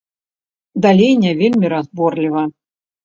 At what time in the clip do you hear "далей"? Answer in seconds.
0.85-1.13